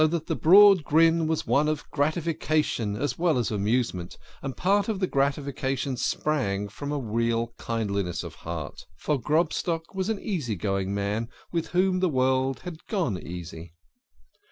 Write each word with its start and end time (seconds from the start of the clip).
that 0.09 0.25
the 0.25 0.35
broad 0.35 0.83
grin 0.83 1.27
was 1.27 1.45
one 1.45 1.67
of 1.67 1.87
gratification 1.91 2.95
as 2.95 3.19
well 3.19 3.37
as 3.37 3.51
of 3.51 3.59
amusement, 3.59 4.17
and 4.41 4.57
part 4.57 4.89
of 4.89 4.99
the 4.99 5.05
gratification 5.05 5.95
sprang 5.95 6.67
from 6.67 6.91
a 6.91 6.97
real 6.97 7.53
kindliness 7.63 8.23
of 8.23 8.33
heart 8.33 8.87
for 8.97 9.21
Grobstock 9.21 9.93
was 9.93 10.09
an 10.09 10.19
easy 10.19 10.55
going 10.55 10.91
man 10.91 11.29
with 11.51 11.67
whom 11.67 11.99
the 11.99 12.09
world 12.09 12.61
had 12.61 12.87
gone 12.87 13.19
easy. 13.21 13.75